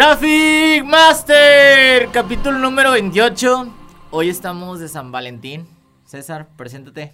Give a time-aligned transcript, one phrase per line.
[0.00, 3.70] Traffic Master, capítulo número 28.
[4.10, 5.66] Hoy estamos de San Valentín.
[6.06, 7.12] César, preséntate.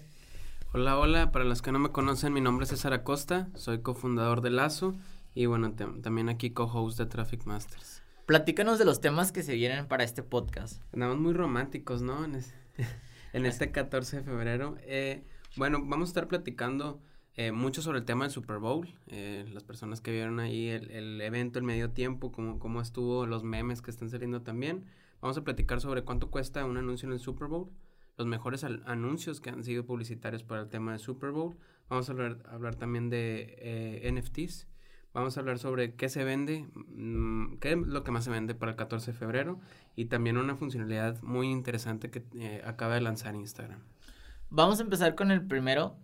[0.72, 4.40] Hola, hola, para los que no me conocen, mi nombre es César Acosta, soy cofundador
[4.40, 4.94] de Lazo
[5.34, 8.04] y bueno, también aquí co-host de Traffic Masters.
[8.24, 10.80] Platícanos de los temas que se vienen para este podcast.
[10.92, 12.24] Andamos muy románticos, ¿no?
[12.24, 12.36] En,
[13.32, 14.76] en este 14 de febrero.
[14.82, 15.24] Eh,
[15.56, 17.00] bueno, vamos a estar platicando
[17.36, 18.88] eh, mucho sobre el tema del Super Bowl.
[19.08, 23.44] Eh, las personas que vieron ahí el, evento, el medio tiempo, cómo, cómo estuvo, los
[23.44, 24.86] memes que están saliendo también.
[25.20, 27.70] Vamos a platicar sobre cuánto cuesta un anuncio en el Super Bowl,
[28.16, 31.56] los mejores anuncios que han sido publicitarios para el tema del Super Bowl.
[31.88, 34.66] Vamos a hablar, hablar también de eh, NFTs.
[35.12, 38.54] Vamos a hablar sobre qué se vende, mmm, qué es lo que más se vende
[38.54, 39.60] para el 14 de febrero
[39.94, 43.80] y también una funcionalidad muy interesante que eh, acaba de lanzar Instagram.
[44.50, 45.96] Vamos a empezar con el primero.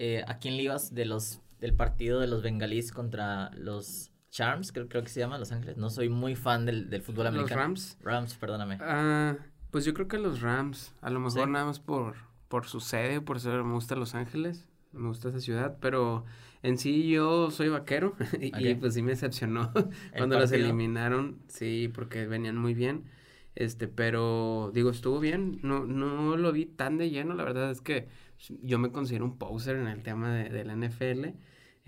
[0.00, 4.70] Eh, ¿A quién le ibas de los, del partido de los bengalíes contra los Charms?
[4.70, 5.76] Creo, creo que se llama Los Ángeles.
[5.76, 7.56] No soy muy fan del, del fútbol americano.
[7.56, 7.98] ¿Los Rams?
[8.00, 8.78] Rams, perdóname.
[8.80, 9.34] Ah,
[9.72, 10.94] pues yo creo que los Rams.
[11.00, 12.14] A lo mejor nada más por,
[12.46, 14.68] por su sede, por ser me gusta Los Ángeles.
[14.92, 16.24] Me gusta esa ciudad, pero
[16.62, 19.72] en sí yo soy vaquero y, pues sí me decepcionó
[20.16, 23.02] cuando los eliminaron, sí, porque venían muy bien.
[23.56, 27.80] Este, pero digo, estuvo bien, no, no lo vi tan de lleno, la verdad es
[27.80, 28.06] que
[28.62, 31.36] yo me considero un poser en el tema de, de la NFL.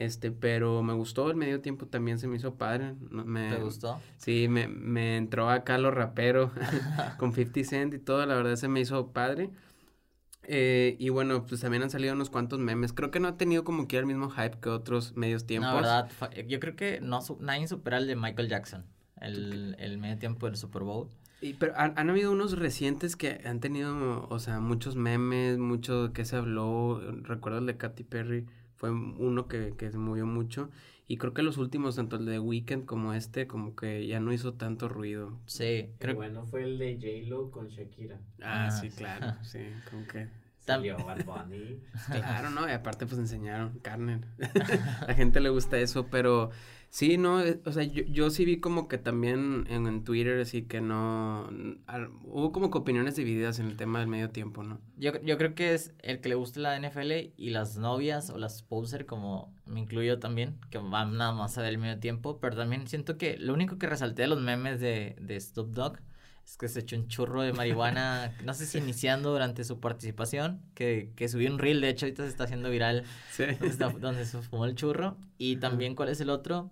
[0.01, 2.95] Este, pero me gustó, el medio tiempo también se me hizo padre.
[3.11, 4.01] Me, ¿Te gustó?
[4.17, 6.53] Sí, me, me entró acá lo rapero
[7.19, 9.51] con 50 Cent y todo, la verdad se me hizo padre.
[10.45, 12.95] Eh, y bueno, pues también han salido unos cuantos memes.
[12.95, 15.83] Creo que no ha tenido como que el mismo hype que otros medios tiempos.
[15.83, 16.11] La verdad,
[16.49, 18.87] yo creo que no, nadie supera el de Michael Jackson,
[19.21, 21.11] el, el medio tiempo del Super Bowl.
[21.41, 26.13] Y, pero han, han, habido unos recientes que han tenido, o sea, muchos memes, mucho
[26.13, 27.01] que se habló.
[27.23, 28.47] Recuerdo el de Katy Perry,
[28.77, 30.71] fue uno que, que se movió mucho.
[31.11, 34.33] Y creo que los últimos, tanto el de Weekend como este, como que ya no
[34.33, 35.41] hizo tanto ruido.
[35.47, 35.91] Sí.
[35.99, 36.15] Creo...
[36.15, 38.21] bueno fue el de J-Lo con Shakira.
[38.41, 39.59] Ah, ah sí, claro, sí,
[39.91, 40.29] como que...
[40.61, 41.81] Salió Bad Bunny.
[42.07, 42.69] Claro, ¿no?
[42.69, 44.21] Y aparte pues enseñaron carne.
[45.09, 46.51] La gente le gusta eso, pero
[46.91, 50.41] Sí, no, eh, o sea, yo, yo sí vi como que también en, en Twitter,
[50.41, 51.49] así que no,
[52.25, 54.81] hubo como que opiniones divididas en el tema del medio tiempo, ¿no?
[54.97, 58.39] Yo, yo creo que es el que le gusta la NFL y las novias o
[58.39, 62.41] las poser, como me incluyo también, que van nada más a ver el medio tiempo,
[62.41, 66.01] pero también siento que lo único que resalté de los memes de, de Stop Dog
[66.51, 70.61] es que se echó un churro de marihuana, no sé si iniciando durante su participación,
[70.75, 73.45] que, que subió un reel, de hecho ahorita se está haciendo viral, sí.
[74.01, 75.17] donde, se fumó el churro.
[75.39, 76.71] Y también, ¿cuál es el otro?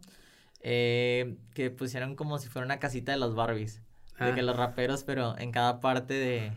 [0.62, 3.80] Eh, que pusieron como si fuera una casita de los Barbies.
[4.18, 4.42] De que ah.
[4.42, 6.52] los raperos, pero en cada parte de,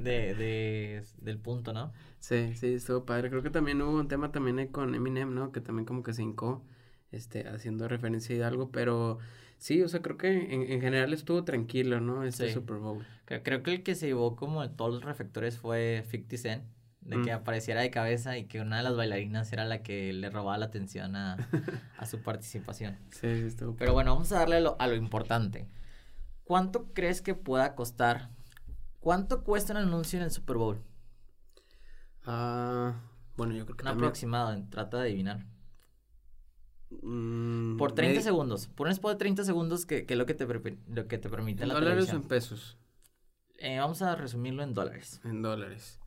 [0.00, 1.92] de, de, del punto, ¿no?
[2.18, 3.28] Sí, sí, estuvo padre.
[3.28, 5.52] Creo que también hubo un tema también con Eminem, ¿no?
[5.52, 6.64] Que también como que se hincó,
[7.12, 9.18] este, haciendo referencia a algo, pero
[9.64, 12.22] Sí, o sea, creo que en, en general estuvo tranquilo, ¿no?
[12.22, 13.02] Este Super Bowl.
[13.24, 16.64] Creo, que el que se llevó como todos los reflectores fue 50 Cent,
[17.00, 17.36] de que mm.
[17.36, 20.66] apareciera de cabeza y que una de las bailarinas era la que le robaba la
[20.66, 21.38] atención a,
[21.96, 22.98] a su participación.
[23.08, 23.74] Sí, sí, estuvo.
[23.76, 25.66] Pero bueno, vamos a darle lo, a lo importante.
[26.44, 28.28] ¿Cuánto crees que pueda costar?
[29.00, 30.82] ¿Cuánto cuesta un anuncio en el Super Bowl?
[32.26, 33.00] Ah,
[33.38, 35.53] bueno, yo creo que Un aproximado, trata de adivinar.
[37.02, 38.68] Mm, por 30 segundos.
[38.68, 41.28] Por un spot de 30 segundos que, que es lo que te, lo que te
[41.28, 42.78] permite ¿En la dólares o en pesos?
[43.58, 45.20] Eh, vamos a resumirlo en dólares.
[45.24, 46.00] En dólares.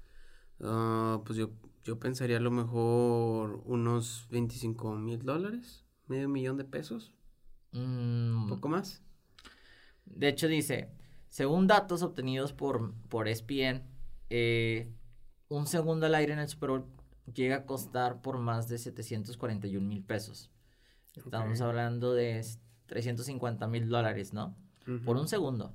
[0.59, 1.52] Uh, pues yo,
[1.84, 5.86] yo pensaría a lo mejor unos 25 mil dólares.
[6.08, 7.14] Medio millón de pesos.
[7.72, 8.44] Mm.
[8.44, 9.02] ¿Un poco más?
[10.06, 10.90] De hecho dice,
[11.30, 13.84] según datos obtenidos por, por ESPN,
[14.30, 14.92] eh,
[15.50, 16.86] un segundo al aire en el Super Bowl
[17.34, 20.50] llega a costar por más de 741 mil pesos.
[21.18, 22.46] Estamos hablando de
[22.88, 24.56] 350 mil dólares, ¿no?
[25.06, 25.74] Por un segundo.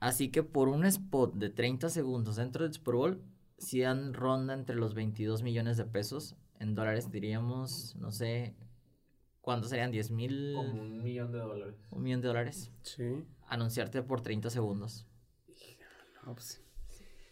[0.00, 3.22] Así que por un spot de 30 segundos dentro del Super Bowl,
[3.58, 6.36] si dan ronda entre los 22 millones de pesos.
[6.58, 8.54] En dólares diríamos, no sé,
[9.40, 9.92] ¿cuántos serían?
[9.92, 10.54] ¿10 mil?
[10.54, 11.76] Como un millón de dólares.
[11.90, 12.72] Un millón de dólares.
[12.82, 13.24] Sí.
[13.46, 15.06] Anunciarte por 30 segundos.
[16.24, 16.62] No, pues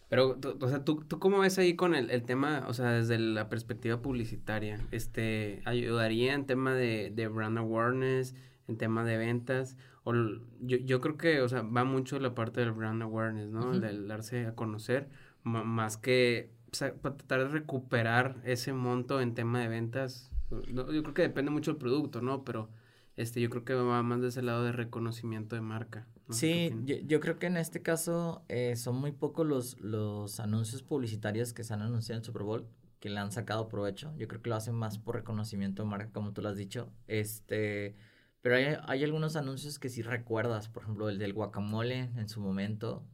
[0.09, 3.17] pero, o sea, ¿tú, ¿tú cómo ves ahí con el, el, tema, o sea, desde
[3.19, 4.79] la perspectiva publicitaria?
[4.91, 8.35] Este, ¿ayudaría en tema de, de brand awareness,
[8.67, 9.77] en tema de ventas?
[10.03, 10.13] O
[10.61, 13.73] yo, yo creo que, o sea, va mucho la parte del brand awareness, ¿no?
[13.73, 15.09] El del darse a conocer,
[15.43, 20.31] más que o sea, para tratar de recuperar ese monto en tema de ventas.
[20.49, 22.43] yo creo que depende mucho del producto, ¿no?
[22.43, 22.69] Pero
[23.15, 26.07] este, yo creo que va más de ese lado de reconocimiento de marca.
[26.31, 30.83] Sí, yo, yo, creo que en este caso eh, son muy pocos los, los anuncios
[30.83, 32.67] publicitarios que se han anunciado en Super Bowl
[32.99, 34.13] que le han sacado provecho.
[34.17, 36.91] Yo creo que lo hacen más por reconocimiento de marca, como tú lo has dicho.
[37.07, 37.95] Este,
[38.41, 42.41] Pero hay, hay algunos anuncios que sí recuerdas, por ejemplo, el del guacamole en su
[42.41, 43.05] momento.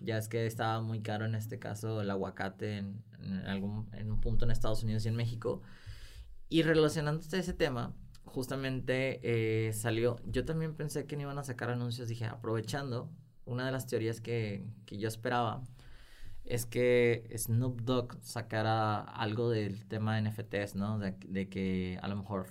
[0.00, 4.12] Ya es que estaba muy caro en este caso el aguacate en, en algún en
[4.12, 5.60] un punto en Estados Unidos y en México.
[6.48, 7.92] Y relacionándose a ese tema,
[8.26, 10.16] justamente eh, salió.
[10.26, 12.08] Yo también pensé que no iban a sacar anuncios.
[12.08, 13.08] Dije, aprovechando,
[13.46, 15.62] una de las teorías que, que yo esperaba
[16.44, 20.98] es que Snoop Dogg sacara algo del tema de NFTs, ¿no?
[20.98, 22.46] De, que a lo mejor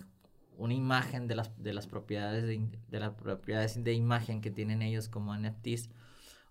[0.57, 4.81] una imagen de las, de las propiedades de, de las propiedades de imagen que tienen
[4.81, 5.89] ellos como NFTs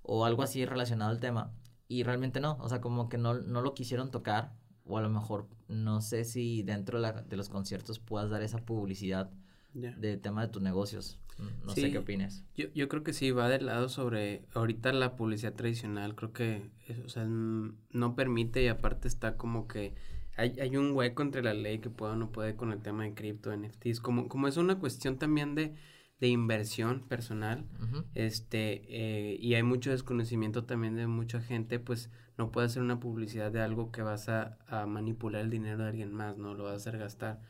[0.03, 1.53] o algo así relacionado al tema.
[1.89, 4.53] Y realmente no, o sea, como que no, no lo quisieron tocar,
[4.87, 8.43] o a lo mejor no sé si dentro de, la- de los conciertos puedas dar
[8.43, 9.31] esa publicidad
[9.75, 9.93] Ya.
[9.97, 11.19] de tema de tus negocios.
[11.65, 11.81] No Sí.
[11.81, 12.45] sé qué opines.
[12.55, 16.71] Yo, yo creo que sí, va del lado sobre ahorita la publicidad tradicional, creo que
[16.87, 19.95] es- o sea, no permite y aparte está como que
[20.37, 23.03] hay, hay un hueco entre la ley que puede o no puede con el tema
[23.05, 25.75] de cripto, NFTs, como, como es una cuestión también de,
[26.21, 27.65] de inversión personal,
[28.15, 33.01] este, eh, y hay mucho desconocimiento también de mucha gente, pues no puede hacer una
[33.01, 36.55] publicidad de algo que vas a, a manipular el dinero de alguien más, ¿no?
[36.55, 37.41] Lo vas a hacer gastar,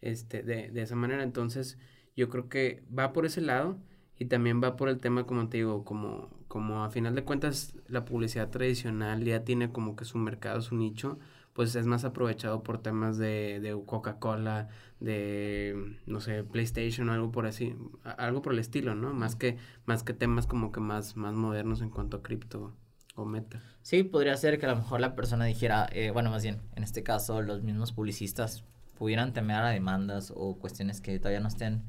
[0.00, 1.78] este, de, de esa manera, entonces
[2.16, 3.78] yo creo que va por ese lado
[4.18, 7.76] y también va por el tema, como te digo, como, como a final de cuentas
[7.88, 11.18] la publicidad tradicional ya tiene como que su mercado, su nicho,
[11.52, 14.68] pues es más aprovechado por temas de, de Coca-Cola,
[15.00, 17.76] de, no sé, PlayStation o algo por así,
[18.18, 19.12] algo por el estilo, ¿no?
[19.14, 19.56] Más que,
[19.86, 22.74] más que temas como que más, más modernos en cuanto a cripto
[23.14, 23.62] o meta.
[23.82, 26.82] Sí, podría ser que a lo mejor la persona dijera, eh, bueno, más bien, en
[26.82, 28.64] este caso, los mismos publicistas
[28.98, 31.82] pudieran temer a demandas o cuestiones que todavía no estén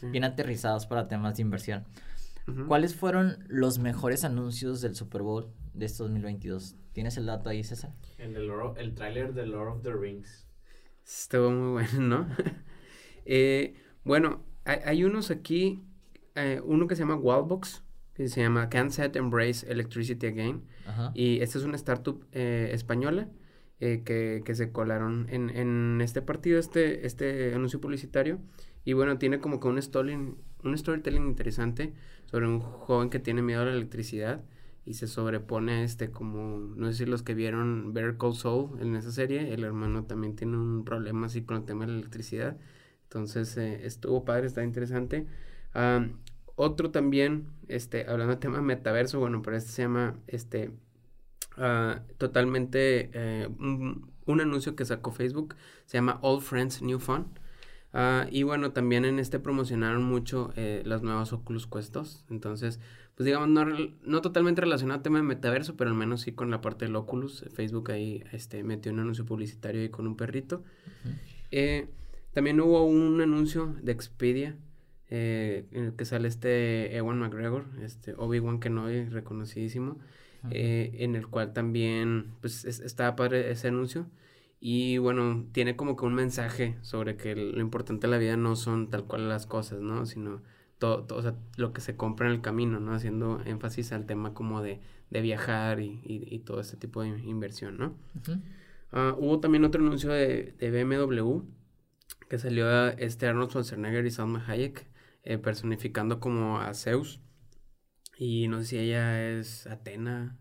[0.00, 0.06] Sí.
[0.08, 1.84] bien aterrizados para temas de inversión.
[2.66, 6.76] ¿Cuáles fueron los mejores anuncios del Super Bowl de este 2022?
[6.94, 7.92] ¿Tienes el dato ahí, César?
[8.16, 10.46] En el, Lord- el tráiler de Lord of the Rings.
[11.04, 12.28] Estuvo muy bueno, ¿no?
[13.30, 15.84] Eh, bueno, hay, hay unos aquí,
[16.34, 17.82] eh, uno que se llama Wallbox,
[18.18, 20.64] que se llama Can't Set Embrace Electricity Again.
[20.86, 21.12] Ajá.
[21.14, 23.28] Y esta es una startup eh, española
[23.78, 28.40] eh, que, que se colaron en, en este partido, este, este anuncio publicitario.
[28.84, 31.94] Y bueno, tiene como que un storytelling, un storytelling interesante
[32.26, 34.42] sobre un joven que tiene miedo a la electricidad
[34.84, 38.80] y se sobrepone a este como, no sé si los que vieron Better Call Saul
[38.80, 41.98] en esa serie, el hermano también tiene un problema así con el tema de la
[41.98, 42.56] electricidad.
[43.04, 45.26] Entonces eh, estuvo padre, está interesante.
[45.72, 46.14] Am,
[46.58, 50.72] otro también, este, hablando de tema metaverso, bueno, pero este se llama, este,
[51.56, 55.54] ah, totalmente, eh, un, un anuncio que sacó Facebook,
[55.86, 57.26] se llama All Friends New Fun.
[57.92, 62.26] Ah, y bueno, también en este promocionaron mucho eh, las nuevas Oculus Quest 2.
[62.28, 62.80] Entonces,
[63.14, 63.64] pues digamos, no,
[64.02, 66.96] no totalmente relacionado al tema de metaverso, pero al menos sí con la parte del
[66.96, 67.44] Oculus.
[67.54, 70.64] Facebook ahí este, metió un anuncio publicitario ahí con un perrito.
[71.50, 71.88] Eh,
[72.34, 74.56] también hubo un anuncio de Expedia
[75.10, 79.98] eh, en el que sale este Ewan McGregor, este Obi-Wan Kenobi, reconocidísimo,
[80.50, 84.06] eh, en el cual también pues es- estaba padre ese anuncio
[84.60, 88.54] y bueno, tiene como que un mensaje sobre que lo importante de la vida no
[88.56, 90.04] son tal cual las cosas, ¿no?
[90.06, 90.42] Sino
[90.78, 92.92] todo, todo, o sea, lo que se compra en el camino, ¿no?
[92.94, 94.80] Haciendo énfasis al tema como de,
[95.10, 97.94] de viajar y, y, y todo este tipo de inversión, ¿no?
[98.92, 101.42] Ah, hubo también otro anuncio de, de BMW
[102.28, 104.86] que salió a este Arnold Schwarzenegger y Salma Hayek
[105.28, 107.20] eh, personificando como a Zeus.
[108.16, 110.38] Y no sé si ella es Atena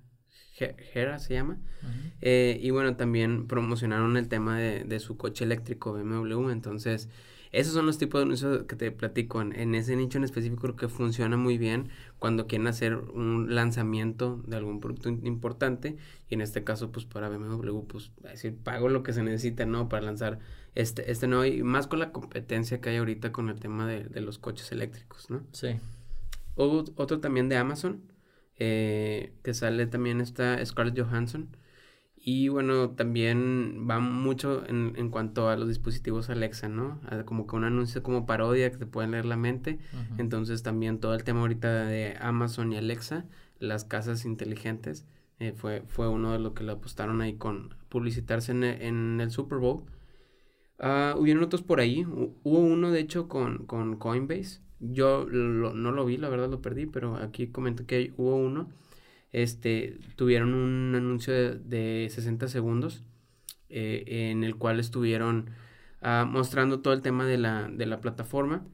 [0.60, 1.60] Hera se llama.
[2.22, 7.10] Eh, y bueno también promocionaron el tema de, de su coche eléctrico BMW entonces
[7.51, 9.42] esos son los tipos de anuncios que te platico.
[9.42, 11.89] En, en ese nicho en específico creo que funciona muy bien
[12.20, 15.98] cuando quieren hacer un lanzamiento de algún producto importante.
[16.30, 19.66] Y en este caso pues para BMW pues a decir pago lo que se necesita
[19.66, 20.39] no para lanzar
[20.75, 21.46] este este nuevo.
[21.46, 24.72] Y más con la competencia que hay ahorita con el tema de, de los coches
[24.72, 25.80] eléctricos no Sí.
[26.56, 28.01] Hubo otro también de Amazon
[28.60, 31.50] eh, que sale también está Scarlett Johansson
[32.29, 37.48] y bueno también va mucho en, en cuanto a los dispositivos Alexa no A- como
[37.48, 39.79] que un anuncio como parodia que te pueden leer la mente.
[40.19, 43.24] Entonces también todo el tema ahorita de Amazon y Alexa,
[43.60, 45.05] las casas inteligentes,
[45.39, 49.22] eh, fue, fue uno de lo que le apostaron ahí con publicitarse en el, en
[49.22, 49.84] el Super Bowl.
[50.79, 55.74] Ah, hubieron otros por ahí, hu- hubo uno de hecho con, con Coinbase, yo lo-
[55.74, 58.69] no lo vi, la verdad lo perdí, pero aquí comento que hubo uno,
[59.31, 63.03] este, tuvieron un anuncio de, de 60 segundos
[63.69, 65.50] eh, en el cual estuvieron
[66.01, 68.65] ah, mostrando todo el tema de la, de la plataforma.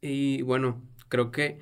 [0.00, 1.60] Y bueno, creo que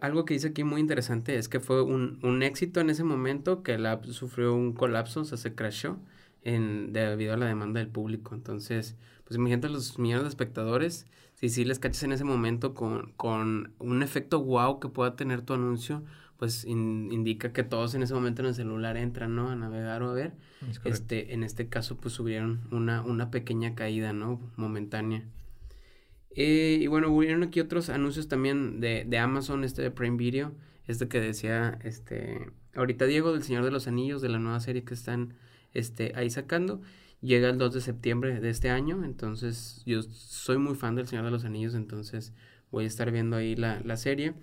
[0.00, 3.62] algo que dice aquí muy interesante es que fue un, un éxito en ese momento,
[3.62, 5.98] que la sufrió un colapso, o sea, se crashó.
[6.42, 8.34] en, debido a la demanda del público.
[8.34, 13.12] Entonces, pues imagínate los millones de espectadores, si sí les cachas en ese momento con,
[13.16, 16.04] con un efecto wow que pueda tener tu anuncio,
[16.42, 19.50] pues indica que todos en ese momento en el celular entran, ¿no?
[19.50, 20.32] A navegar o a ver.
[20.82, 24.40] Este, en este caso, pues subieron una, una pequeña caída, ¿no?
[24.56, 25.22] Momentánea.
[26.34, 30.52] Eh, y bueno, hubieron aquí otros anuncios también de, de Amazon, este de Prime Video,
[30.88, 34.82] este que decía, este, ahorita Diego del Señor de los Anillos, de la nueva serie
[34.82, 35.34] que están,
[35.74, 36.82] este, ahí sacando,
[37.20, 41.24] llega el 2 de septiembre de este año, entonces yo soy muy fan del Señor
[41.24, 42.32] de los Anillos, entonces
[42.72, 44.34] voy a estar viendo ahí la, la serie.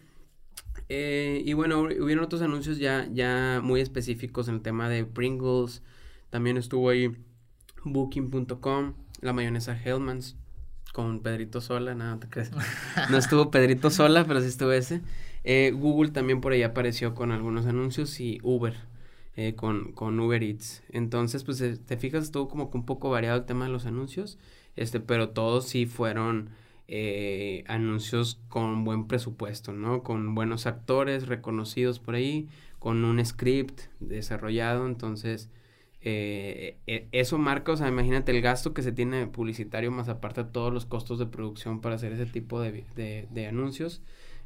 [0.88, 5.84] Eh, y bueno, hubieron otros anuncios ya, ya muy específicos en el tema de Pringles.
[6.30, 7.12] También estuvo ahí
[7.84, 10.36] Booking.com, la mayonesa Hellmans
[10.94, 12.52] con Pedrito Sola, nada, te crees.
[13.10, 15.02] No estuvo Pedrito Sola, pero sí estuvo ese.
[15.44, 18.76] Eh, Google también por ahí apareció con algunos anuncios y Uber.
[19.36, 20.84] Eh, con, con Uber Eats.
[20.90, 24.38] Entonces, pues te fijas, estuvo como que un poco variado el tema de los anuncios,
[24.76, 26.50] este, pero todos sí fueron
[26.92, 30.02] eh, anuncios con buen presupuesto, ¿no?
[30.02, 35.52] Con buenos actores reconocidos por ahí, con un script desarrollado, entonces
[36.02, 40.44] eh, e, eso marca, o sea, imagínate el gasto que se tiene publicitario más aparte
[40.46, 44.02] de todos los costos de producción para hacer ese tipo de, de, anuncios.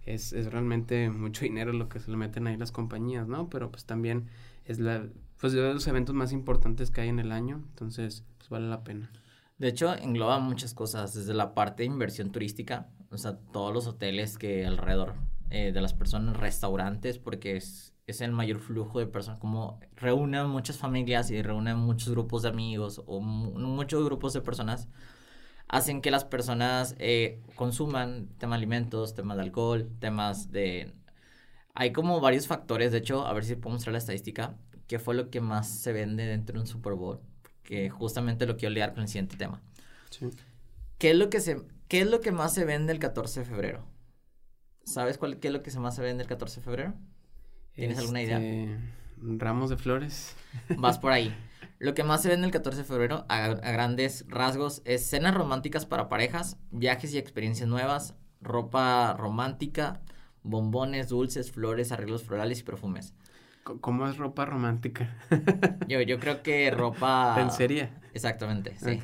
[0.06, 3.50] Es, es, realmente mucho dinero lo que se le meten ahí las compañías, ¿no?
[3.50, 4.28] Pero pues también
[4.66, 5.08] es la,
[5.40, 8.84] pues de los eventos más importantes que hay en el año, entonces pues vale la
[8.84, 9.10] pena.
[9.58, 13.88] De hecho, engloba muchas cosas, desde la parte de inversión turística, o sea, todos los
[13.88, 15.14] hoteles que alrededor
[15.52, 20.78] eh, de las personas, restaurantes, porque es, el mayor flujo de personas, como reúnen muchas
[20.78, 24.90] familias y reúnen muchos grupos de amigos o muchos grupos de personas,
[25.68, 30.94] hacen que las personas eh, consuman temas de alimentos, temas de alcohol, temas de...
[31.76, 34.58] Hay como varios factores, de hecho, a ver si puedo mostrar la estadística,
[34.88, 37.22] qué fue lo que más se vende dentro de un Super Bowl
[37.64, 39.62] que justamente lo quiero liar con el siguiente tema.
[40.98, 43.46] ¿Qué es lo que se qué es lo que más se vende el 14 de
[43.46, 43.86] febrero?
[44.84, 46.94] ¿Sabes cuál qué es lo que más se vende el 14 de febrero?
[47.74, 48.38] ¿Tienes alguna idea?
[48.38, 48.78] Este,
[49.18, 50.36] ramos de flores.
[50.78, 51.36] Vas por ahí.
[51.80, 55.34] Lo que más se vende el 14 de febrero, a, a, grandes rasgos, es cenas
[55.34, 60.02] románticas para parejas, viajes y experiencias nuevas, ropa romántica,
[60.44, 63.14] bombones, dulces, flores, arreglos florales y perfumes.
[63.64, 65.18] ¿Cómo es ropa romántica?
[65.88, 67.38] yo, yo creo que ropa...
[67.40, 67.90] ¿En serie?
[68.14, 69.00] Exactamente, sí.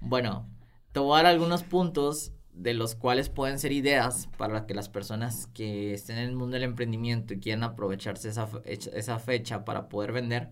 [0.00, 0.48] Bueno,
[0.92, 4.88] te voy a dar algunos puntos de los cuales pueden ser ideas para que las
[4.88, 9.88] personas que estén en el mundo del emprendimiento y quieran aprovecharse esa, esa fecha para
[9.88, 10.50] poder vender.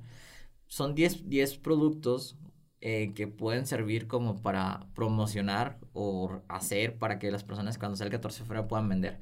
[0.66, 2.36] Son 10, 10 productos
[2.80, 8.06] eh, que pueden servir como para promocionar o hacer para que las personas cuando sea
[8.06, 9.18] el 14 de febrero puedan vender.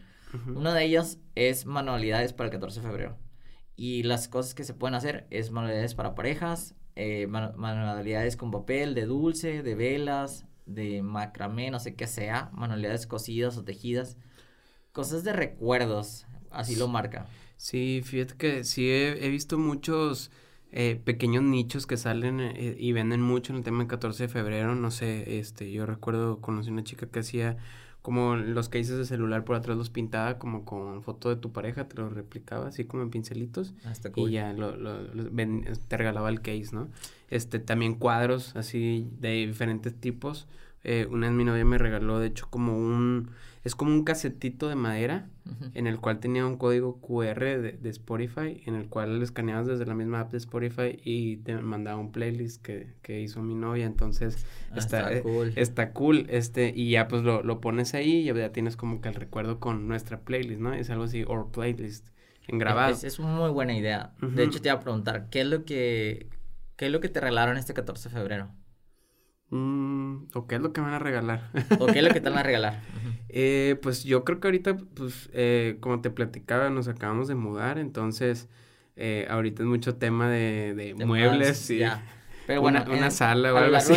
[0.54, 3.16] Una de ellas es manualidades para el 14 de febrero.
[3.76, 8.94] Y las cosas que se pueden hacer es manualidades para parejas, eh, manualidades con papel,
[8.94, 14.16] de dulce, de velas, de macramé, no sé qué sea, manualidades cosidas o tejidas,
[14.92, 17.26] cosas de recuerdos, así lo marca.
[17.56, 20.30] Sí, fíjate que sí he, visto muchos
[20.72, 24.28] eh, pequeños nichos que salen eh, y venden mucho en el tema del 14 de
[24.28, 27.56] febrero, no sé, este, yo recuerdo, conocí una chica que hacía
[28.06, 31.88] como los cases de celular por atrás los pintaba como con foto de tu pareja,
[31.88, 33.74] te lo replicaba así como en pincelitos.
[33.84, 34.96] Ah, y ya lo, lo,
[35.88, 36.86] te regalaba el case, ¿no?
[37.30, 40.46] Este, también cuadros así de diferentes tipos.
[40.88, 43.30] Eh, una vez mi novia me regaló, de hecho, como un
[43.64, 45.26] es como un casetito de madera
[45.74, 49.84] en el cual tenía un código QR de, Spotify, en el cual lo escaneabas desde
[49.86, 53.86] la misma app de Spotify y te mandaba un playlist que, que hizo mi novia.
[53.86, 55.52] Entonces ah, está, está, cool.
[55.56, 56.26] está cool.
[56.28, 59.58] Este, y ya pues lo, lo pones ahí y ya tienes como que el recuerdo
[59.58, 60.72] con nuestra playlist, ¿no?
[60.72, 62.06] Es algo así, or playlist
[62.46, 62.92] en grabado.
[62.92, 64.12] Es, es una muy buena idea.
[64.20, 66.28] De hecho, te iba a preguntar, ¿qué es lo que,
[66.76, 68.48] qué es lo que te regalaron este 14 de febrero?
[69.50, 71.50] Mm, ¿O qué es lo que me van a regalar?
[71.78, 72.82] ¿O qué es lo que te van a regalar?
[73.28, 77.78] eh, pues yo creo que ahorita, pues, eh, como te platicaba, nos acabamos de mudar,
[77.78, 78.48] entonces,
[78.96, 81.82] eh, ahorita es mucho tema de, de, muebles y...
[82.46, 83.94] Pero bueno, una, sala o algo así.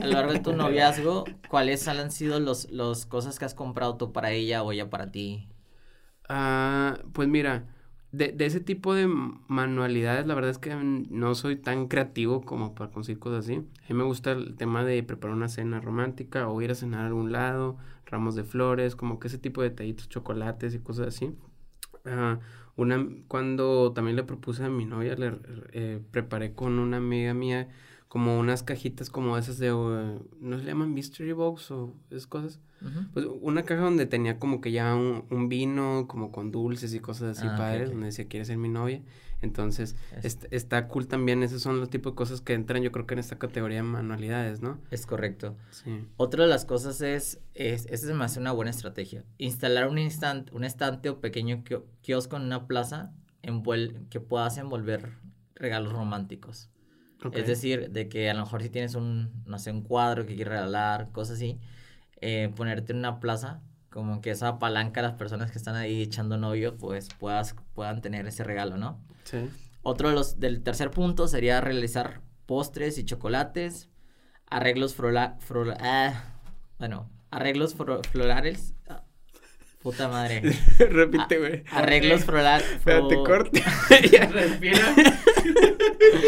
[0.00, 3.96] A lo largo de tu noviazgo, ¿cuáles han sido los, los cosas que has comprado
[3.96, 5.48] tú para ella o ella para ti?
[6.28, 7.64] Ah, pues mira,
[8.12, 9.08] de, de, ese tipo de
[9.48, 13.54] manualidades, la verdad es que no soy tan creativo como para conseguir cosas así.
[13.54, 17.04] A mí me gusta el tema de preparar una cena romántica o ir a cenar
[17.04, 21.08] a algún lado, ramos de flores, como que ese tipo de detallitos, chocolates y cosas
[21.08, 21.34] así.
[22.04, 22.38] Uh,
[22.76, 25.38] una, cuando también le propuse a mi novia, le
[25.72, 27.68] eh, preparé con una amiga mía
[28.12, 32.60] como unas cajitas como esas de, uh, ¿no se llaman mystery box o esas cosas?
[33.14, 37.00] Pues una caja donde tenía como que ya un, un vino, como con dulces y
[37.00, 39.00] cosas así Ah, padres, donde decía, ¿quieres ser mi novia?
[39.40, 42.92] Entonces, Es- est- está cool también, esos son los tipos de cosas que entran yo
[42.92, 44.78] creo que en esta categoría de manualidades, ¿no?
[44.90, 45.56] Es correcto.
[45.70, 46.04] Sí.
[46.18, 49.24] Otra de las cosas es, es, esa se me hace una buena estrategia.
[49.38, 54.58] Instalar un, instant, un estante o pequeño kio- kiosco en una plaza envuel- que puedas
[54.58, 55.14] envolver
[55.54, 56.68] regalos románticos.
[57.30, 60.34] Es decir, de que a lo mejor si tienes un, no sé, un cuadro que
[60.34, 61.58] quieres regalar, cosas así,
[62.20, 63.60] eh, ponerte en una plaza,
[63.90, 68.00] como que esa palanca a las personas que están ahí echando novio, pues puedas, puedan
[68.00, 69.00] tener ese regalo, ¿no?
[69.24, 69.48] Sí.
[69.82, 73.88] Otro de los, del tercer punto sería realizar postres y chocolates,
[74.46, 76.24] arreglos frola, frola- ah,
[76.78, 79.04] bueno, arreglos fro- florales, ah,
[79.82, 80.40] puta madre,
[80.78, 81.64] Repite, güey.
[81.72, 83.62] arreglos florales, Espérate, corte.
[84.30, 84.94] Respira.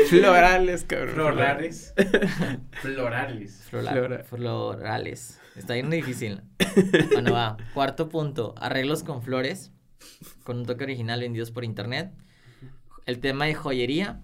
[0.08, 1.14] Florales, cabrón.
[1.14, 1.94] Florales.
[2.82, 3.66] Florales.
[3.70, 6.42] Flora- florales, está bien difícil.
[7.12, 9.70] Bueno, va, cuarto punto, arreglos con flores,
[10.42, 12.12] con un toque original vendidos por internet,
[13.06, 14.20] el tema de joyería,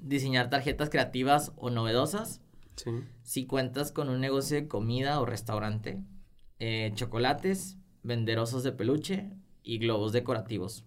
[0.00, 2.40] diseñar tarjetas creativas o novedosas,
[2.76, 2.90] Sí.
[3.22, 5.98] Si cuentas con un negocio de comida o restaurante,
[6.58, 9.30] eh, chocolates, vender osos de peluche
[9.62, 10.84] y globos decorativos.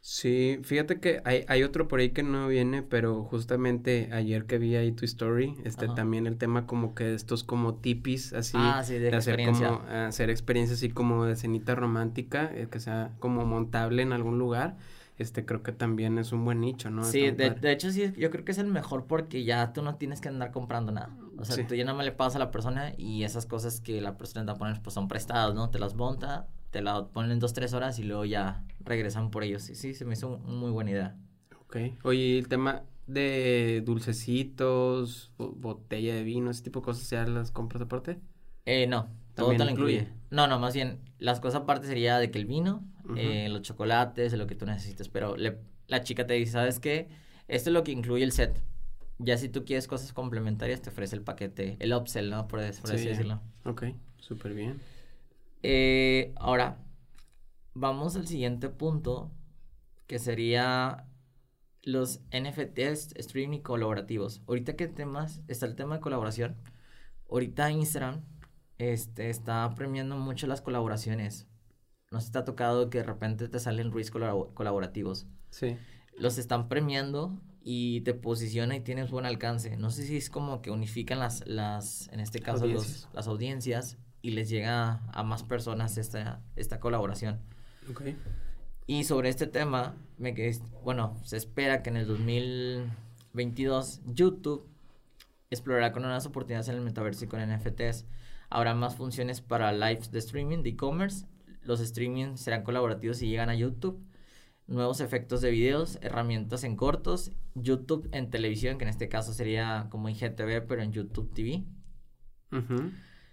[0.00, 4.58] Sí, fíjate que hay, hay otro por ahí que no viene, pero justamente ayer que
[4.58, 5.96] vi ahí tu story, este Ajá.
[5.96, 10.30] también el tema como que estos como tipis así ah, sí, de, hacer como hacer
[10.30, 14.76] experiencias así como de cenita romántica, eh, que sea como montable en algún lugar.
[15.18, 17.02] Este creo que también es un buen nicho, ¿no?
[17.02, 19.96] Sí, de, de hecho sí, yo creo que es el mejor porque ya tú no
[19.96, 21.10] tienes que andar comprando nada.
[21.38, 21.64] O sea, Sí.
[21.64, 24.42] tú ya nada más le pagas a la persona y esas cosas que la persona
[24.42, 25.70] te va a poner pues son prestadas, ¿no?
[25.70, 29.44] Te las monta, te las ponen en dos, tres horas y luego ya regresan por
[29.44, 29.62] ellos.
[29.62, 31.16] Sí, sí, se me hizo una muy buena idea.
[31.60, 31.76] Ok.
[32.04, 37.24] Oye, ¿y el tema de dulcecitos, bo- botella de vino, ese tipo de cosas, ¿ya
[37.26, 38.18] las compras aparte?
[38.66, 39.94] Eh, no, todo te lo incluye.
[39.94, 40.12] incluye.
[40.30, 42.84] No, no, más bien, las cosas aparte sería de que el vino,
[43.16, 47.08] eh, los chocolates, lo que tú necesites, pero le- la chica te dice, ¿sabes qué?
[47.48, 48.62] Esto es lo que incluye el set.
[49.18, 52.46] Ya si tú quieres cosas complementarias, te ofrece el paquete, el upsell, ¿no?
[52.46, 53.08] Por, por así Sí.
[53.08, 53.40] decirlo.
[53.64, 53.84] Ok,
[54.18, 54.78] súper bien.
[55.62, 56.78] Eh, ahora,
[57.74, 59.30] vamos al siguiente punto,
[60.06, 61.06] que sería
[61.82, 64.42] los NFTs streaming colaborativos.
[64.46, 66.56] Ahorita que temas, está el tema de colaboración.
[67.30, 68.22] Ahorita Instagram
[68.78, 71.46] este, está premiando mucho las colaboraciones.
[72.10, 75.26] No se te ha tocado que de repente te salen colabo- colaborativos.
[75.50, 75.76] Sí.
[76.16, 79.76] Los están premiando y te posiciona y tienes buen alcance.
[79.76, 83.98] No sé si es como que unifican las, las en este caso, los- las audiencias
[84.22, 87.40] y les llega a más personas esta, esta colaboración.
[87.90, 88.02] Ok.
[88.86, 90.34] Y sobre este tema, me
[90.82, 94.66] bueno, se espera que en el 2022 YouTube
[95.50, 98.06] explorará con nuevas oportunidades en el metaverso y con NFTs.
[98.50, 101.26] Habrá más funciones para lives de streaming, de e-commerce.
[101.62, 104.02] Los streaming serán colaborativos y llegan a YouTube.
[104.66, 109.88] Nuevos efectos de videos, herramientas en cortos, YouTube en televisión, que en este caso sería
[109.90, 111.64] como IGTV, pero en YouTube TV.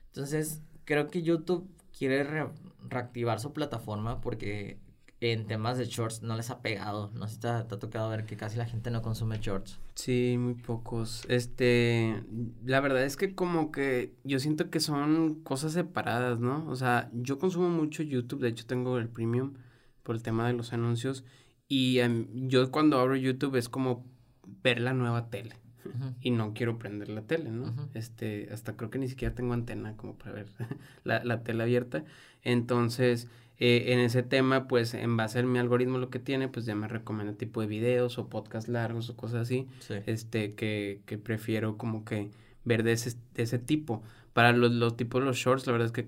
[0.08, 1.67] Entonces, creo que YouTube
[1.98, 2.50] quiere re-
[2.89, 4.80] reactivar su plataforma porque
[5.21, 7.10] en temas de shorts no les ha pegado.
[7.15, 9.80] No sé si te ha tocado ver que casi la gente no consume shorts.
[9.95, 11.26] Sí, muy pocos.
[11.30, 12.21] Este,
[12.63, 16.67] la verdad es que como que yo siento que son cosas separadas, ¿no?
[16.69, 19.54] O sea, yo consumo mucho YouTube, de hecho tengo el premium
[20.04, 21.24] por el tema de los anuncios
[21.67, 24.06] y em, yo cuando abro YouTube es como
[24.62, 25.56] ver la nueva tele
[26.21, 27.74] Y no quiero prender la tele, ¿no?
[27.93, 30.48] Este, hasta creo que ni siquiera tengo antena como para ver
[31.04, 32.04] la, la tele abierta.
[32.43, 33.28] Entonces,
[33.60, 36.76] eh, en ese tema, pues en base a mi algoritmo lo que tiene, pues ya
[36.76, 39.95] me recomienda tipo de videos o podcasts largos o cosas así Sí.
[40.06, 42.30] este, que, que prefiero como que
[42.63, 44.04] ver de ese, de ese tipo.
[44.34, 46.08] Para los, los tipos de los shorts, la verdad es que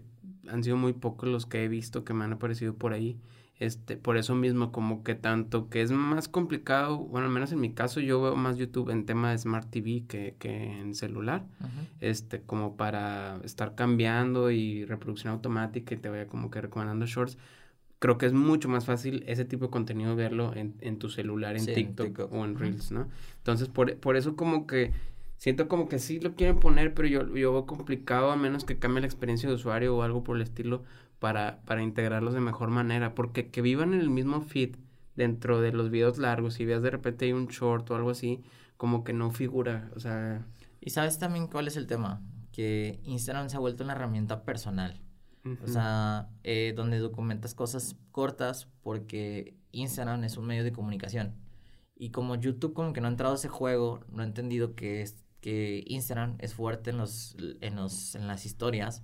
[0.49, 3.17] han sido muy pocos los que he visto que me han aparecido por ahí.
[3.59, 7.59] Este, por eso mismo, como que tanto que es más complicado, bueno, al menos en
[7.59, 11.43] mi caso, yo veo más YouTube en tema de Smart TV que, que en celular,
[11.59, 11.69] Ujú.
[12.01, 17.37] este, como para estar cambiando y reproducción automática y te vaya como que recomendando shorts.
[17.99, 21.55] Creo que es mucho más fácil ese tipo de contenido verlo en, en tu celular,
[21.55, 22.31] en Sí, en TikTok, TikTok.
[22.33, 22.55] o en.
[22.59, 23.07] Reels, ¿no?
[23.37, 24.91] Entonces, por, por eso como que
[25.37, 28.79] siento como que sí lo quieren poner, pero yo, yo veo complicado a menos que
[28.79, 30.83] cambie la experiencia de usuario o algo por el estilo
[31.19, 34.75] para, para integrarlos de mejor manera, porque que vivan en el mismo feed
[35.15, 38.43] dentro de los videos largos y veas de repente hay un short o algo así,
[38.77, 40.45] como que no figura, o sea,
[40.79, 42.21] Y sabes también cuál es el tema?
[42.51, 45.01] Que Instagram se ha vuelto una herramienta personal.
[45.63, 51.35] O sea, eh, donde documentas cosas cortas porque Instagram es un medio de comunicación.
[51.95, 55.01] Y como YouTube como que no ha entrado a ese juego, no ha entendido que,
[55.01, 59.01] es, que Instagram es fuerte en, los, en, los, en las historias,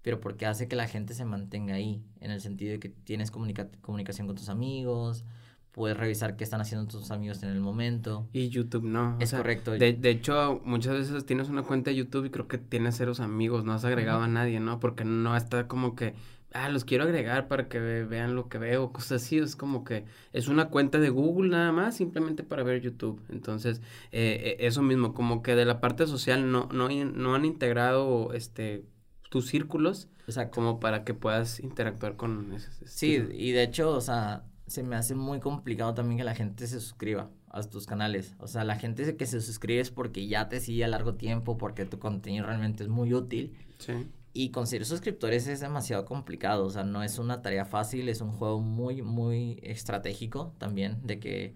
[0.00, 3.32] pero porque hace que la gente se mantenga ahí, en el sentido de que tienes
[3.32, 5.24] comunicación con tus amigos,
[5.72, 8.28] puedes revisar qué están haciendo tus amigos en el momento.
[8.32, 9.16] Y YouTube no.
[9.18, 9.72] Es correcto.
[9.72, 13.18] De, de, hecho, muchas veces tienes una cuenta de YouTube y creo que tienes ceros
[13.18, 14.78] amigos, no has agregado a nadie, ¿no?
[14.78, 16.14] Porque no está como que,
[16.54, 19.38] ah, los quiero agregar para que vean lo que veo, cosas así.
[19.38, 23.22] Es como que es una cuenta de Google nada más, simplemente para ver YouTube.
[23.28, 23.80] Entonces,
[24.12, 28.32] eh, eh eso mismo, como que de la parte social no, no, no han integrado
[28.32, 28.84] este
[29.32, 30.54] tus círculos Exacto.
[30.54, 32.74] como para que puedas interactuar con esos.
[32.84, 36.66] Sí, y de hecho, o sea, se me hace muy complicado también que la gente
[36.66, 38.34] se suscriba a tus canales.
[38.38, 41.56] O sea, la gente que se suscribe es porque ya te sigue a largo tiempo,
[41.56, 43.56] porque tu contenido realmente es muy útil.
[43.78, 43.92] Sí.
[44.34, 46.64] Y conseguir suscriptores es demasiado complicado.
[46.64, 51.20] O sea, no es una tarea fácil, es un juego muy, muy estratégico también, de
[51.20, 51.54] que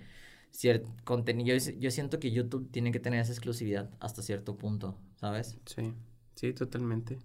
[0.50, 4.96] cierto contenido, yo, yo siento que YouTube tiene que tener esa exclusividad hasta cierto punto,
[5.16, 5.58] ¿sabes?
[5.66, 5.92] Sí,
[6.34, 7.18] sí, totalmente.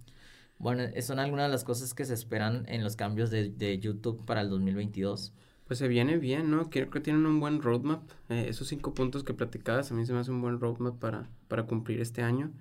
[0.58, 4.24] Bueno, son algunas de las cosas que se esperan en los cambios de, de YouTube
[4.26, 5.34] para el 2022.
[5.66, 6.70] Pues se viene bien, ¿no?
[6.70, 8.04] Creo que tienen un buen roadmap.
[8.30, 11.30] Eh, esos cinco puntos que platicabas, a mí se me hace un buen roadmap para,
[11.48, 12.52] para cumplir este año.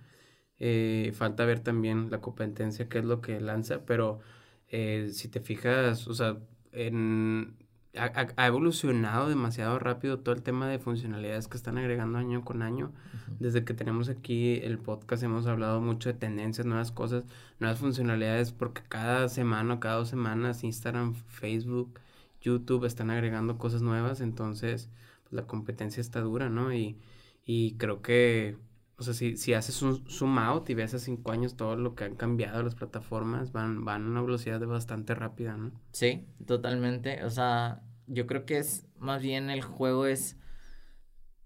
[0.61, 4.20] Eh, falta ver también la competencia, qué es lo que lanza, pero
[4.68, 6.38] eh, si te fijas, o sea,
[6.73, 7.57] en,
[7.96, 12.92] ha, evolucionado demasiado rápido todo el tema de funcionalidades que están agregando año con año.
[13.40, 17.25] Desde que tenemos aquí el podcast hemos hablado mucho de tendencias, nuevas cosas,
[17.59, 21.99] nuevas funcionalidades, porque cada semana, cada dos semanas, Instagram, Facebook,
[22.40, 24.88] YouTube están agregando cosas nuevas, entonces
[25.25, 26.73] pues, la competencia está dura, ¿no?
[26.73, 26.96] Y,
[27.44, 28.57] y creo que,
[29.00, 31.94] o sea, si, si haces un zoom out y ves a cinco años todo lo
[31.94, 35.72] que han cambiado las plataformas, van, van a una velocidad de bastante rápida, ¿no?
[35.90, 37.24] Sí, totalmente.
[37.24, 40.36] O sea, yo creo que es más bien el juego es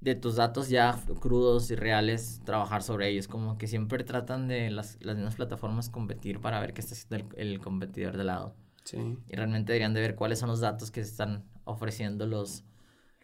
[0.01, 3.29] de tus datos ya crudos y reales, trabajar sobre ellos.
[3.29, 7.33] Como que siempre tratan de las, las mismas plataformas competir para ver qué está haciendo
[7.37, 8.57] el competidor de lado.
[8.93, 12.65] Y realmente deberían de ver cuáles son los datos que se están ofreciendo los,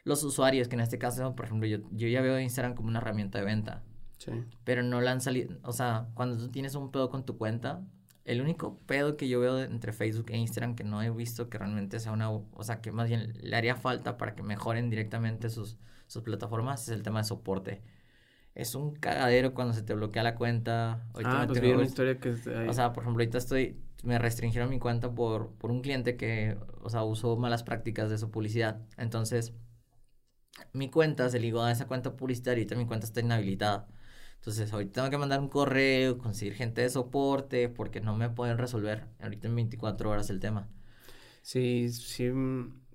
[0.04, 3.00] los usuarios, que en este caso, por ejemplo, yo, yo ya veo Instagram como una
[3.00, 3.82] herramienta de venta.
[4.20, 4.30] Sí.
[4.64, 7.82] Pero no la han salido, o sea, cuando tú tienes un pedo con tu cuenta,
[8.24, 11.58] el único pedo que yo veo entre Facebook e Instagram que no he visto que
[11.58, 15.50] realmente sea una, o sea, que más bien le haría falta para que mejoren directamente
[15.50, 17.82] sus, sus plataformas es el tema de soporte.
[18.54, 21.06] Es un cagadero cuando se te bloquea la cuenta.
[21.24, 22.30] ah, pues vi una historia que...
[22.68, 26.56] O sea, por ejemplo, ahorita estoy me restringieron mi cuenta por, por un cliente que,
[26.82, 28.80] o sea, usó malas prácticas de su publicidad.
[28.96, 29.52] Entonces,
[30.72, 33.88] mi cuenta se ligó a esa cuenta publicitaria y ahorita mi cuenta está inhabilitada.
[34.40, 38.56] Entonces, ahorita tengo que mandar un correo, conseguir gente de soporte, porque no me pueden
[38.58, 40.66] resolver ahorita en 24 horas el tema.
[41.42, 42.30] Sí, sí,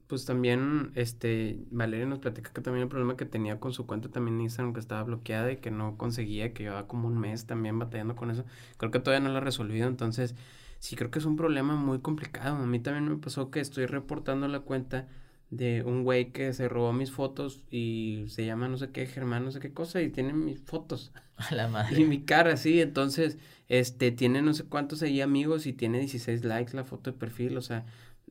[0.08, 4.10] pues también, este, Valeria nos platica que también el problema que tenía con su cuenta
[4.10, 7.78] también Instagram, que estaba bloqueada y que no conseguía, que llevaba como un mes también
[7.78, 8.46] batallando con eso.
[8.78, 10.36] Creo que todavía no lo ha resolvido, entonces
[10.80, 12.56] sí creo que es un problema muy complicado.
[12.58, 15.08] A mí también me pasó que estoy reportando la cuenta
[15.58, 19.46] de un güey que se robó mis fotos y se llama no sé qué, Germán,
[19.46, 21.12] no sé qué cosa, y tiene mis fotos.
[21.38, 22.02] A la madre.
[22.02, 23.38] Y mi cara, sí, entonces,
[23.68, 27.58] este, tiene no sé cuántos ahí amigos y tiene 16 likes la foto de perfil,
[27.58, 27.86] o sea,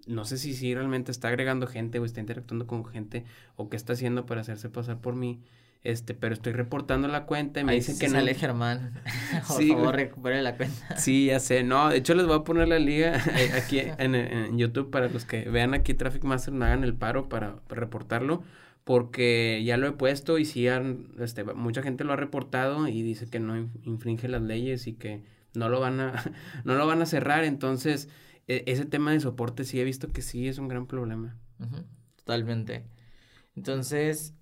[0.07, 3.25] no sé si, si realmente está agregando gente o está interactuando con gente
[3.57, 5.41] o qué está haciendo para hacerse pasar por mí.
[5.85, 8.15] Este, pero estoy reportando la cuenta y me dicen que no.
[8.15, 9.03] sale Germán.
[9.47, 10.97] Por favor, recupere la cuenta.
[10.97, 11.63] Sí, ya sé.
[11.63, 15.27] No, de hecho les voy a poner la liga eh, aquí en, YouTube para los
[15.27, 18.43] que vean aquí Traffic Master, me hagan el paro para, reportarlo.
[18.85, 20.67] Porque ya lo he puesto y sí,
[21.19, 25.23] este, mucha gente lo ha reportado y dice que no infringe las leyes y que
[25.55, 26.15] no lo van a,
[26.65, 27.45] no lo van a cerrar.
[27.45, 28.09] Entonces,
[28.49, 31.37] e, ese tema de soporte sí he visto que sí es un gran problema.
[32.17, 32.85] Totalmente.
[33.55, 34.35] Entonces,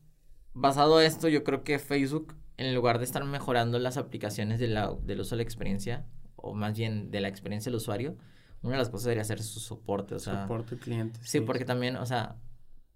[0.54, 4.68] basado a esto, yo creo que Facebook, en lugar de estar mejorando las aplicaciones de
[4.68, 8.16] la, del uso de la experiencia, o más bien de la experiencia del usuario,
[8.62, 10.42] una de las cosas debería ser su soporte, o sea...
[10.42, 11.18] Soporte cliente.
[11.22, 12.36] Sí, porque también, o sea,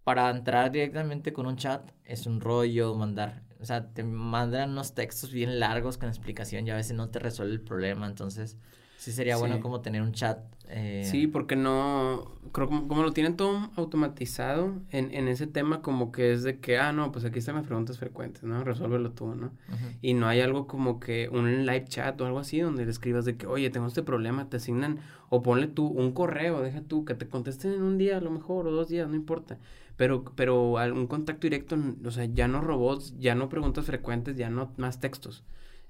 [0.04, 4.94] para entrar directamente con un chat es un rollo, mandar, o sea, te mandan unos
[4.94, 8.56] textos bien largos con explicación y a veces no te resuelve el problema, entonces
[8.96, 10.38] Sí, sería bueno como tener un chat.
[10.68, 11.06] Eh...
[11.08, 16.10] Sí, porque no, creo como, como, lo tienen todo automatizado en, en ese tema, como
[16.10, 18.64] que es de que, ah, no, pues aquí están las preguntas frecuentes, ¿no?
[18.64, 19.52] Resuélvelo tú, ¿no?
[20.02, 23.24] Y no hay algo como que un live chat o algo así donde le escribas
[23.24, 27.04] de que, oye, tengo este problema, te asignan, o ponle tú un correo, deja tú,
[27.04, 29.58] que te contesten en un día a lo mejor, o dos días, no importa.
[29.96, 34.50] Pero, pero un contacto directo, o sea, ya no robots, ya no preguntas frecuentes, ya
[34.50, 35.44] no más textos.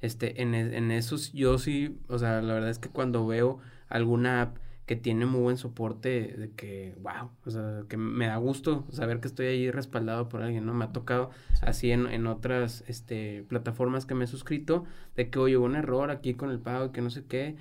[0.07, 4.43] Este, en, en esos yo sí, o sea, la verdad es que cuando veo alguna
[4.43, 8.87] app que tiene muy buen soporte, de que, wow, o sea, que me da gusto
[8.93, 10.75] saber que estoy ahí respaldado por alguien, ¿no?
[10.75, 14.85] Me ha tocado así en, en otras este, plataformas que me he suscrito,
[15.17, 17.57] de que, oye, hubo un error aquí con el pago y que no sé qué,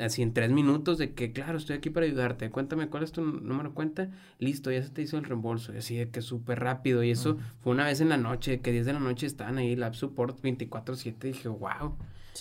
[0.00, 3.22] así en tres minutos de que, claro, estoy aquí para ayudarte, cuéntame cuál es tu
[3.22, 6.60] número de cuenta, listo, ya se te hizo el reembolso, y así de que súper
[6.60, 9.58] rápido, y eso fue una vez en la noche, que 10 de la noche estaban
[9.58, 11.96] ahí, Lab Support 24-7, dije, wow,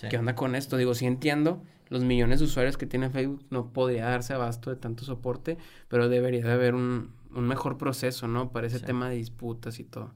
[0.10, 0.78] ¿qué onda con esto?
[0.78, 4.76] Digo, sí entiendo, los millones de usuarios que tiene Facebook no podría darse abasto de
[4.76, 8.52] tanto soporte, pero debería de haber un, un mejor proceso, ¿no?
[8.52, 10.12] Para ese tema de disputas y todo.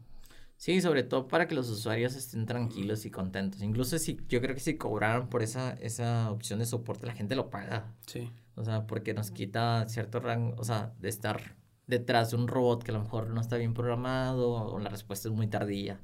[0.60, 3.62] Sí, sobre todo para que los usuarios estén tranquilos y contentos.
[3.62, 7.38] Incluso si yo creo que si cobraran por esa, esa opción de soporte, la gente
[7.38, 7.96] lo paga.
[8.06, 8.30] Sí.
[8.56, 11.56] O sea, porque nos quita cierto rango, o sea, de estar
[11.88, 15.30] detrás de un robot que a lo mejor no está bien programado o la respuesta
[15.30, 16.02] es muy tardía.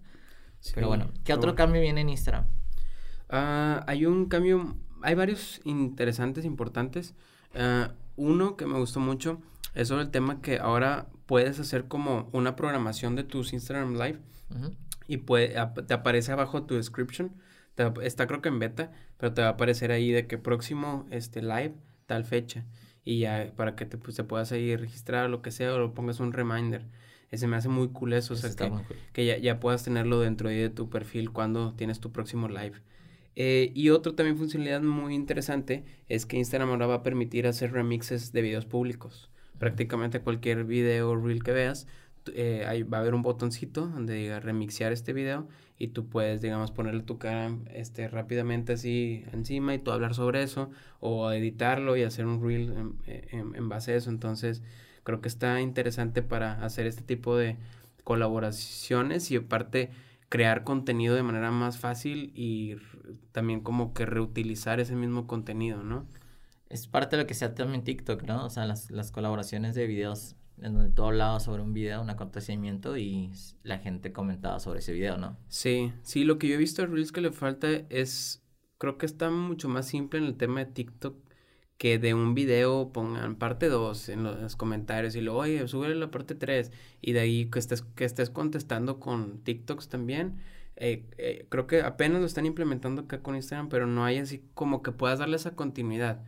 [0.73, 2.45] Pero bueno, ¿qué otro cambio viene en Instagram?
[3.29, 7.13] Ah, hay un cambio hay varios interesantes, importantes.
[7.53, 9.41] Ah, uno que me gustó mucho
[9.75, 14.19] es sobre el tema que ahora puedes hacer como una programación de tus Instagram Live
[15.07, 15.55] y puede,
[15.87, 17.31] te aparece abajo tu description.
[18.01, 21.41] está creo que en beta, pero te va a aparecer ahí de que próximo este
[21.41, 21.73] live,
[22.05, 22.65] tal fecha.
[23.03, 25.77] Y ya para que te, pues, te puedas ahí registrar o lo que sea o
[25.77, 26.85] lo pongas un reminder.
[27.29, 28.71] Ese me hace muy cool eso, o sea, que,
[29.13, 32.81] que ya, ya puedas tenerlo dentro de tu perfil cuando tienes tu próximo live.
[33.35, 37.73] Eh, y otra también funcionalidad muy interesante es que Instagram ahora va a permitir hacer
[37.73, 39.29] remixes de videos públicos.
[39.59, 41.87] Prácticamente cualquier video reel que veas,
[42.33, 46.41] eh, ahí va a haber un botoncito donde diga remixear este video y tú puedes,
[46.41, 51.95] digamos, ponerle tu cara este, rápidamente así encima y tú hablar sobre eso o editarlo
[51.97, 54.09] y hacer un reel en, en base a eso.
[54.09, 54.63] Entonces,
[55.03, 57.57] creo que está interesante para hacer este tipo de
[58.03, 59.91] colaboraciones y aparte
[60.29, 62.75] crear contenido de manera más fácil y
[63.31, 66.05] también como que reutilizar ese mismo contenido, ¿no?
[66.69, 68.45] Es parte de lo que se hace también TikTok, ¿no?
[68.45, 72.09] O sea, las, las colaboraciones de videos en donde tú hablabas sobre un video, un
[72.09, 73.31] acontecimiento y
[73.63, 75.37] la gente comentaba sobre ese video, ¿no?
[75.49, 78.43] Sí, sí, lo que yo he visto de Reels que le falta es,
[78.77, 81.17] creo que está mucho más simple en el tema de TikTok
[81.77, 86.09] que de un video pongan parte 2 en los comentarios y luego, oye, sube la
[86.09, 90.37] parte 3 y de ahí que estés, que estés contestando con TikToks también.
[90.77, 94.43] Eh, eh, creo que apenas lo están implementando acá con Instagram, pero no hay así
[94.53, 96.21] como que puedas darle esa continuidad.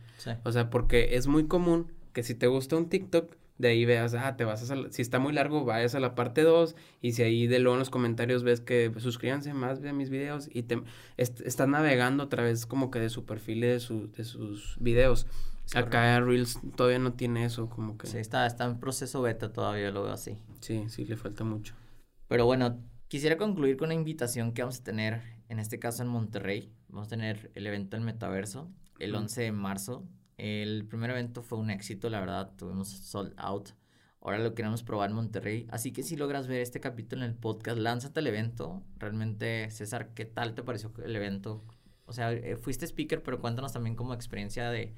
[0.44, 4.14] O sea, porque es muy común que si te gusta un TikTok, de ahí veas,
[4.14, 7.24] ah, te vas a, si está muy largo, vayas a la parte 2 y si
[7.24, 10.80] ahí de luego en los comentarios ves que suscríbanse más de mis videos y te
[11.16, 15.26] estás navegando a través como que de su perfil y de, su, de sus videos.
[15.74, 18.06] Acá Reels todavía no tiene eso, como que...
[18.06, 20.38] Sí, está, está en proceso beta todavía, lo veo así.
[20.60, 21.74] Sí, sí, le falta mucho.
[22.26, 26.08] Pero bueno, quisiera concluir con una invitación que vamos a tener, en este caso en
[26.08, 26.72] Monterrey.
[26.88, 31.58] Vamos a tener el evento en Metaverso el 11 de marzo el primer evento fue
[31.58, 33.70] un éxito, la verdad, tuvimos sold out.
[34.20, 35.66] Ahora lo queremos probar en Monterrey.
[35.70, 38.84] Así que si logras ver este capítulo en el podcast, lánzate al evento.
[38.98, 41.64] Realmente, César, ¿qué tal te pareció el evento?
[42.06, 44.94] O sea, eh, fuiste speaker, pero cuéntanos también como experiencia de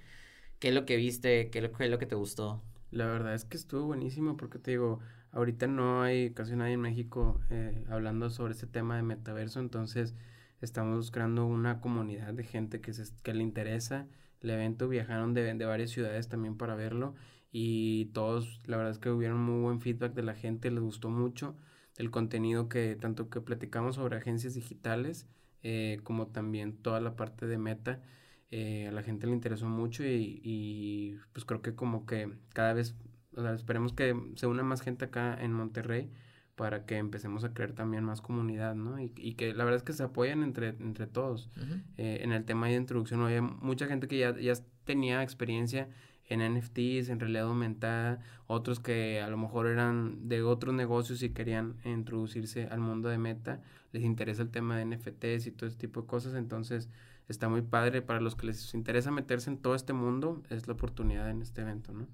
[0.59, 2.63] qué es lo que viste, qué es lo, que te gustó.
[2.91, 5.01] La verdad es que estuvo buenísimo porque te digo,
[5.33, 10.15] ahorita no hay casi nadie en México eh, hablando sobre este tema de metaverso, entonces
[10.61, 14.07] estamos creando una comunidad de gente que, se, que le interesa
[14.41, 17.15] el evento, viajaron de, de varias ciudades también para verlo
[17.53, 21.11] y todos, la verdad es que hubieron muy buen feedback de la gente, les gustó
[21.11, 21.57] mucho
[21.97, 25.27] el contenido que tanto que platicamos sobre agencias digitales
[25.63, 28.03] eh, como también toda la parte de meta.
[28.51, 32.73] Eh, a la gente le interesó mucho y, y, pues creo que como que cada
[32.73, 32.97] vez,
[33.37, 36.11] o sea, esperemos que se una más gente acá en Monterrey
[36.57, 39.01] para que empecemos a crear también más comunidad, ¿no?
[39.01, 41.49] Y, y que la verdad es que se apoyan entre, entre todos.
[41.97, 44.53] Eh, en el tema de introducción había mucha gente que ya, ya
[44.85, 45.89] tenía experiencia
[46.29, 51.31] en NFTs, en realidad aumentada, otros que a lo mejor eran de otros negocios y
[51.31, 53.63] querían introducirse al mundo de meta,
[53.93, 56.89] les interesa el tema de NFTs y todo ese tipo de cosas, entonces
[57.29, 60.75] está muy padre para los que les interesa meterse en todo este mundo, es la
[60.75, 62.07] oportunidad en este evento, ¿no?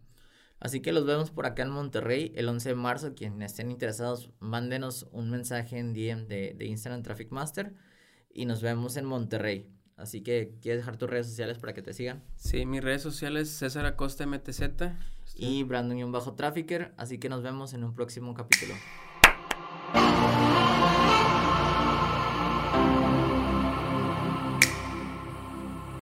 [0.58, 3.14] Así que los vemos por acá en Monterrey el 11 de marzo.
[3.14, 7.74] Quienes estén interesados, mándenos un mensaje en DM de, de Instagram Traffic Master
[8.32, 9.70] y nos vemos en Monterrey.
[9.96, 12.22] Así que, ¿quieres dejar tus redes sociales para que te sigan?
[12.36, 14.62] Sí, mis redes sociales, César Acosta MTZ.
[15.34, 16.92] Y Brandon-Trafficker.
[16.96, 18.74] Así que nos vemos en un próximo capítulo.